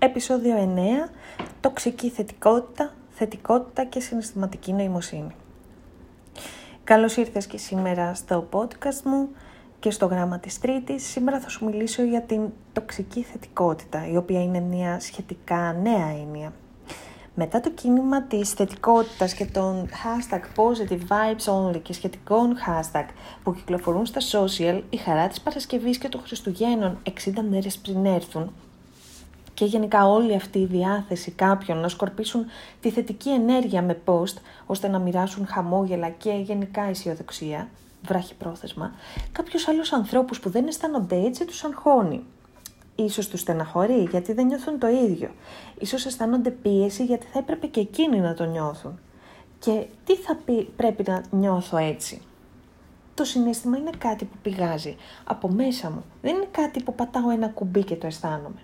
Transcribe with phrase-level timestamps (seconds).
[0.00, 0.74] Επισόδιο
[1.06, 1.10] 9.
[1.60, 5.34] Τοξική θετικότητα, θετικότητα και συναισθηματική νοημοσύνη.
[6.84, 9.28] Καλώς ήρθες και σήμερα στο podcast μου
[9.80, 11.06] και στο γράμμα της Τρίτης.
[11.06, 12.40] Σήμερα θα σου μιλήσω για την
[12.72, 16.52] τοξική θετικότητα, η οποία είναι μια σχετικά νέα έννοια.
[17.34, 23.04] Μετά το κίνημα της θετικότητας και των hashtag positive vibes only και σχετικών hashtag
[23.42, 27.10] που κυκλοφορούν στα social, η χαρά της Παρασκευής και των Χριστουγέννων 60
[27.50, 28.52] μέρες πριν έρθουν
[29.58, 32.44] και γενικά όλη αυτή η διάθεση κάποιων να σκορπίσουν
[32.80, 34.34] τη θετική ενέργεια με post
[34.66, 37.68] ώστε να μοιράσουν χαμόγελα και γενικά αισιοδοξία,
[38.02, 38.94] βράχει πρόθεσμα,
[39.32, 42.24] κάποιος άλλος ανθρώπους που δεν αισθάνονται έτσι τους αγχώνει.
[42.94, 45.30] Ίσως τους στεναχωρεί γιατί δεν νιώθουν το ίδιο.
[45.78, 48.98] Ίσως αισθάνονται πίεση γιατί θα έπρεπε και εκείνοι να το νιώθουν.
[49.58, 52.22] Και τι θα πει πρέπει να νιώθω έτσι;
[53.14, 56.04] Το συνέστημα είναι κάτι που πηγάζει από μέσα μου.
[56.22, 58.62] Δεν είναι κάτι που πατάω ένα κουμπί και το αισθάνομαι.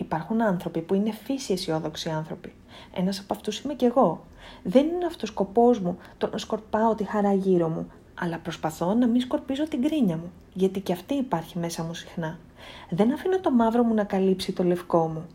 [0.00, 2.52] Υπάρχουν άνθρωποι που είναι φύση αισιόδοξοι άνθρωποι.
[2.94, 4.24] Ένας από αυτούς είμαι κι εγώ.
[4.62, 8.94] Δεν είναι αυτός ο σκοπός μου το να σκορπάω τη χαρά γύρω μου, αλλά προσπαθώ
[8.94, 12.38] να μην σκορπίζω την κρίνια μου, γιατί και αυτή υπάρχει μέσα μου συχνά.
[12.90, 15.26] Δεν αφήνω το μαύρο μου να καλύψει το λευκό μου.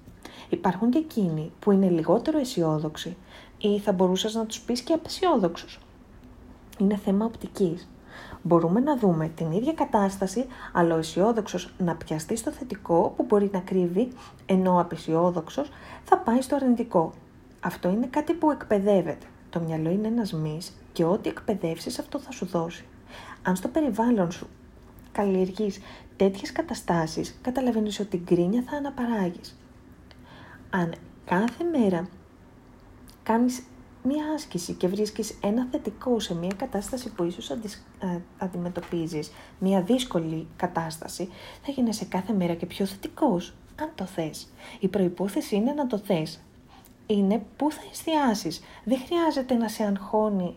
[0.50, 3.17] Υπάρχουν και εκείνοι που είναι λιγότερο αισιόδοξοι
[3.58, 5.80] ή θα μπορούσες να τους πεις και απεσιόδοξους.
[6.77, 7.88] Είναι θέμα οπτικής.
[8.45, 13.49] Μπορούμε να δούμε την ίδια κατάσταση, αλλά ο αισιόδοξος να πιαστεί στο θετικό που μπορεί
[13.53, 14.11] να κρύβει,
[14.45, 15.69] ενώ ο απεσιόδοξος
[16.03, 17.14] θα πάει στο αρνητικό.
[17.59, 19.25] Αυτό είναι κάτι που εκπαιδεύεται.
[19.49, 22.86] Το μυαλό είναι ένας μυς και ό,τι εκπαιδεύσεις αυτό θα σου δώσει.
[23.44, 24.47] Αν στο περιβάλλον σου
[25.11, 25.80] καλλιεργείς
[26.16, 29.58] τέτοιες καταστάσεις, καταλαβαίνεις ότι την κρίνια θα αναπαράγεις.
[30.69, 30.94] Αν
[31.25, 32.08] κάθε μέρα
[33.23, 33.64] κάνεις
[34.04, 39.82] μία άσκηση και βρίσκεις ένα θετικό σε μία κατάσταση που ίσως αντις, ε, αντιμετωπίζεις, μία
[39.82, 41.30] δύσκολη κατάσταση,
[41.62, 44.48] θα γίνεσαι κάθε μέρα και πιο θετικός, αν το θες.
[44.80, 46.40] Η προϋπόθεση είναι να το θες.
[47.08, 48.62] Είναι πού θα εστιάσεις.
[48.84, 50.56] Δεν χρειάζεται να σε αγχώνει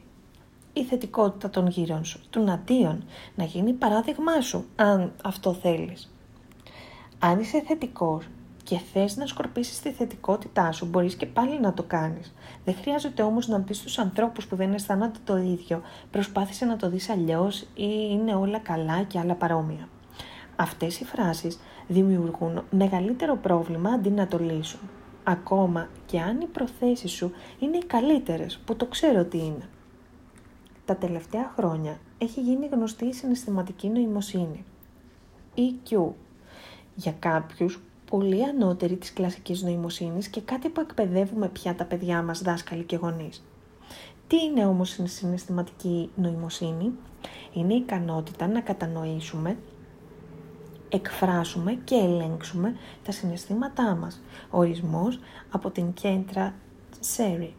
[0.73, 3.05] η θετικότητα των γύρων σου, των αντίον,
[3.35, 6.13] να γίνει παράδειγμά σου, αν αυτό θέλεις.
[7.19, 8.29] Αν είσαι θετικός
[8.67, 12.35] και θες να σκορπίσεις τη θετικότητά σου, μπορείς και πάλι να το κάνεις.
[12.65, 16.91] Δεν χρειάζεται όμως να πεις στους ανθρώπους που δεν αισθάνονται το ίδιο, προσπάθησε να το
[16.91, 19.89] δεις αλλιώς ή είναι όλα καλά και άλλα παρόμοια.
[20.57, 24.81] Αυτές οι φράσεις δημιουργούν μεγαλύτερο πρόβλημα αντί να το λύσουν.
[25.25, 29.69] Ακόμα και αν οι προθέσεις σου είναι οι καλύτερες, που το ξέρω τι είναι.
[30.85, 34.65] Τα τελευταία χρόνια έχει γίνει γνωστή η συναισθηματική νοημοσύνη.
[35.57, 36.13] EQ.
[36.95, 37.81] Για κάποιους
[38.11, 42.97] πολύ ανώτερη της κλασικής νοημοσύνης και κάτι που εκπαιδεύουμε πια τα παιδιά μας δάσκαλοι και
[42.97, 43.45] γονείς.
[44.27, 46.93] Τι είναι όμως η συναισθηματική νοημοσύνη;
[47.53, 49.57] Είναι η ικανότητα να κατανοήσουμε,
[50.89, 54.23] εκφράσουμε και ελέγξουμε τα συναισθήματά μας.
[54.51, 55.19] Ορισμός
[55.51, 56.55] από την κέντρα
[57.01, 57.55] Σέρι.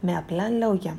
[0.00, 0.96] Με απλά λόγια.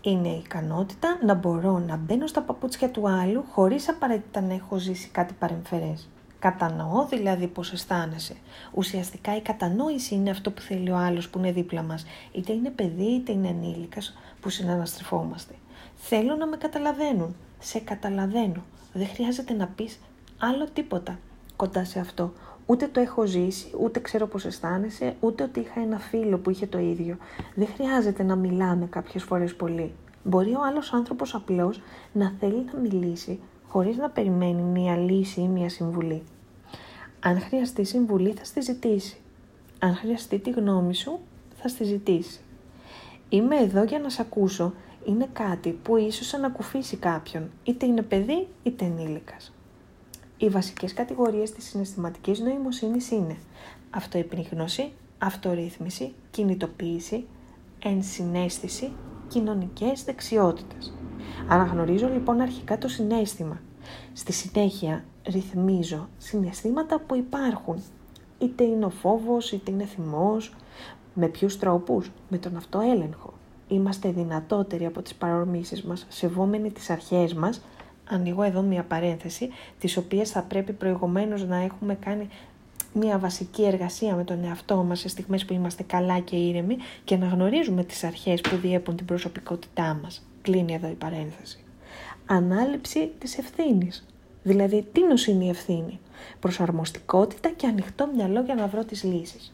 [0.00, 4.78] Είναι η ικανότητα να μπορώ να μπαίνω στα παπούτσια του άλλου χωρίς απαραίτητα να έχω
[4.78, 6.08] ζήσει κάτι παρεμφερές.
[6.42, 8.36] Κατανοώ δηλαδή πώς αισθάνεσαι.
[8.72, 12.06] Ουσιαστικά η κατανόηση είναι αυτό που θέλει ο άλλος που είναι δίπλα μας.
[12.32, 15.54] Είτε είναι παιδί είτε είναι ενήλικας που συναναστρεφόμαστε.
[15.96, 17.36] Θέλω να με καταλαβαίνουν.
[17.58, 18.62] Σε καταλαβαίνω.
[18.92, 19.98] Δεν χρειάζεται να πεις
[20.38, 21.18] άλλο τίποτα
[21.56, 22.32] κοντά σε αυτό.
[22.66, 26.66] Ούτε το έχω ζήσει, ούτε ξέρω πώς αισθάνεσαι, ούτε ότι είχα ένα φίλο που είχε
[26.66, 27.16] το ίδιο.
[27.54, 29.94] Δεν χρειάζεται να μιλάμε κάποιες φορές πολύ.
[30.24, 31.80] Μπορεί ο άλλος άνθρωπος απλώς
[32.12, 33.40] να θέλει να μιλήσει
[33.72, 36.22] χωρίς να περιμένει μία λύση ή μία συμβουλή.
[37.20, 39.16] Αν χρειαστεί συμβουλή θα στη ζητήσει.
[39.78, 41.20] Αν χρειαστεί τη γνώμη σου
[41.54, 42.40] θα στη ζητήσει.
[43.28, 44.72] Είμαι εδώ για να σε ακούσω
[45.06, 49.52] είναι κάτι που ίσως ανακουφίσει κάποιον, είτε είναι παιδί είτε ενήλικας.
[50.36, 53.36] Οι βασικές κατηγορίες της συναισθηματικής νοημοσύνης είναι
[53.90, 57.24] αυτοεπνίγνωση, αυτορύθμιση, κινητοποίηση,
[57.82, 58.92] ενσυναίσθηση,
[59.32, 60.92] κοινωνικές δεξιότητες.
[61.48, 63.60] Αναγνωρίζω λοιπόν αρχικά το συνέστημα.
[64.12, 67.82] Στη συνέχεια ρυθμίζω συναισθήματα που υπάρχουν.
[68.38, 70.54] Είτε είναι ο φόβος, είτε είναι θυμός.
[71.14, 73.32] Με ποιους τρόπους; Με τον αυτοέλεγχο.
[73.68, 77.62] Είμαστε δυνατότεροι από τις παρορμήσεις μας, σεβόμενοι τις αρχές μας.
[78.08, 79.48] Ανοίγω εδώ μια παρένθεση,
[79.78, 82.28] τις οποίες θα πρέπει προηγουμένως να έχουμε κάνει
[82.92, 87.16] μια βασική εργασία με τον εαυτό μας σε στιγμές που είμαστε καλά και ήρεμοι και
[87.16, 90.26] να γνωρίζουμε τις αρχές που διέπουν την προσωπικότητά μας.
[90.42, 91.64] Κλείνει εδώ η παρένθεση.
[92.26, 94.06] Ανάληψη της ευθύνης.
[94.42, 96.00] Δηλαδή, τι είναι η ευθύνη;
[96.40, 99.52] Προσαρμοστικότητα και ανοιχτό μυαλό για να βρω τις λύσεις.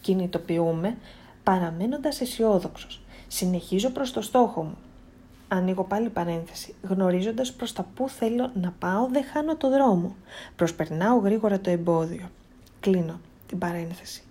[0.00, 0.96] Κινητοποιούμε
[1.42, 3.02] παραμένοντας αισιόδοξος.
[3.28, 4.76] Συνεχίζω προς το στόχο μου.
[5.52, 6.74] Ανοίγω πάλι παρένθεση.
[6.82, 10.16] Γνωρίζοντας προς τα που θέλω να πάω, δεν χάνω το δρόμο.
[10.56, 12.30] Προσπερνάω γρήγορα το εμπόδιο.
[12.80, 14.22] Κλείνω την παρένθεση.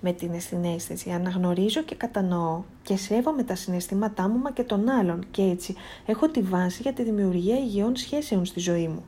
[0.00, 5.24] Με την συνέστηση αναγνωρίζω και κατανοώ και σέβομαι τα συναισθήματά μου μα και των άλλων
[5.30, 5.74] και έτσι
[6.06, 9.04] έχω τη βάση για τη δημιουργία υγιών σχέσεων στη ζωή μου.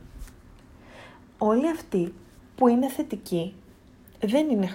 [1.38, 2.14] Όλοι αυτοί
[2.56, 3.55] που είναι θετικοί
[4.26, 4.68] δεν είναι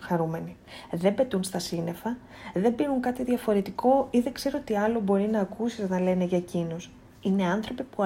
[0.00, 0.56] χαρούμενοι.
[0.90, 2.16] Δεν πετούν στα σύννεφα,
[2.54, 6.38] δεν πίνουν κάτι διαφορετικό ή δεν ξέρω τι άλλο μπορεί να ακούσεις να λένε για
[6.38, 6.90] εκείνους.
[7.20, 8.02] Είναι άνθρωποι που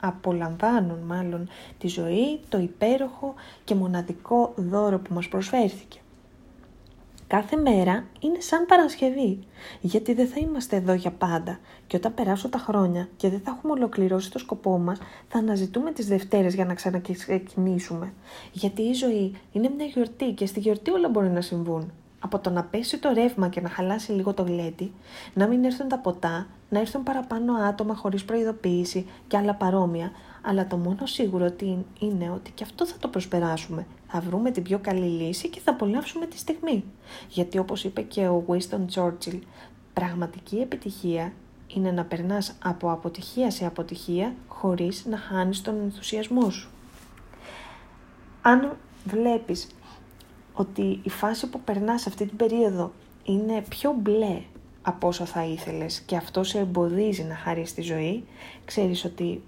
[0.00, 1.48] απολαμβάνουν μάλλον
[1.78, 3.34] τη ζωή, το υπέροχο
[3.64, 5.98] και μοναδικό δώρο που μας προσφέρθηκε.
[7.26, 9.38] Κάθε μέρα είναι σαν Παρασκευή,
[9.80, 13.54] γιατί δεν θα είμαστε εδώ για πάντα και όταν περάσουν τα χρόνια και δεν θα
[13.56, 14.98] έχουμε ολοκληρώσει το σκοπό μας,
[15.28, 18.12] θα αναζητούμε τις Δευτέρες για να ξανακινήσουμε.
[18.52, 21.92] Γιατί η ζωή είναι μια γιορτή και στη γιορτή όλα μπορεί να συμβούν.
[22.18, 24.92] Από το να πέσει το ρεύμα και να χαλάσει λίγο το γλέντι,
[25.34, 30.10] να μην έρθουν τα ποτά, να έρθουν παραπάνω άτομα χωρίς προειδοποίηση και άλλα παρόμοια,
[30.42, 31.50] αλλά το μόνο σίγουρο
[31.98, 33.86] είναι ότι και αυτό θα το προσπεράσουμε.
[34.16, 36.84] Θα βρούμε την πιο καλή λύση και θα απολαύσουμε τη στιγμή.
[37.28, 39.38] Γιατί όπως είπε και ο Winston Churchill,
[39.92, 41.32] πραγματική επιτυχία
[41.66, 46.70] είναι να περνάς από αποτυχία σε αποτυχία χωρίς να χάνεις τον ενθουσιασμό σου.
[48.42, 49.68] Αν βλέπεις
[50.52, 52.92] ότι η φάση που περνάς αυτή την περίοδο
[53.24, 54.42] είναι πιο μπλε
[54.82, 58.24] από όσο θα ήθελες και αυτό σε εμποδίζει να χαρείς τη ζωή,
[58.64, 59.42] ξέρεις ότι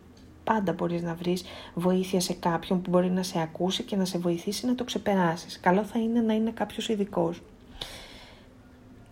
[0.47, 1.45] πάντα μπορείς να βρεις
[1.75, 5.61] βοήθεια σε κάποιον που μπορεί να σε ακούσει και να σε βοηθήσει να το ξεπεράσεις.
[5.61, 7.43] Καλό θα είναι να είναι κάποιος ειδικός.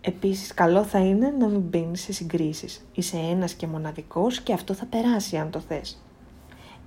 [0.00, 2.86] Επίσης, καλό θα είναι να μην μπαίνεις σε συγκρίσεις.
[2.92, 6.02] Είσαι ένας και μοναδικός και αυτό θα περάσει αν το θες.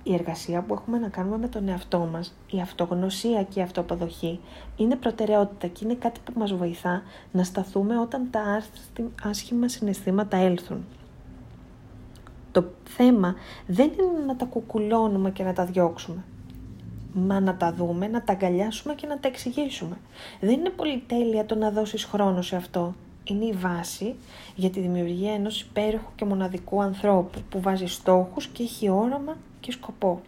[0.02, 4.40] Η εργασία που έχουμε να κάνουμε με τον εαυτό μας, η αυτογνωσία και η αυτοποδοχή
[4.76, 7.02] είναι προτεραιότητα και είναι κάτι που μας βοηθά
[7.32, 8.62] να σταθούμε όταν τα
[9.22, 10.84] άσχημα συναισθήματα έλθουν.
[12.58, 13.34] Το θέμα
[13.66, 16.24] δεν είναι να τα κουκουλώνουμε και να τα διώξουμε.
[17.12, 19.96] Μα να τα δούμε, να τα αγκαλιάσουμε και να τα εξηγήσουμε.
[20.40, 22.94] Δεν είναι πολυτέλεια το να δώσεις χρόνο σε αυτό.
[23.24, 24.14] Είναι η βάση
[24.54, 29.72] για τη δημιουργία ενός υπέροχου και μοναδικού ανθρώπου που βάζει στόχους και έχει όραμα και
[29.72, 30.20] σκοπό.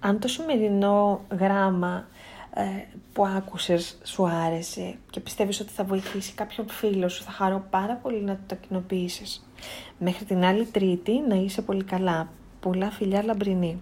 [0.00, 2.37] Αν το σημερινό γράμμα ε,
[3.12, 7.94] που άκουσες σου άρεσε και πιστεύεις ότι θα βοηθήσει κάποιον φίλο σου, θα χαρώ πάρα
[7.94, 9.48] πολύ να το κοινοποιήσεις.
[9.98, 12.28] Μέχρι την άλλη τρίτη να είσαι πολύ καλά.
[12.60, 13.80] Πολλά φιλιά λαμπρινή.